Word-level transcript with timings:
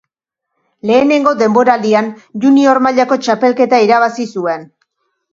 Lehenengo 0.91 1.33
denboraldian 1.41 2.07
junior 2.45 2.79
mailako 2.85 3.17
txapelketa 3.27 3.81
irabazi 3.89 4.25
zuen. 4.39 4.65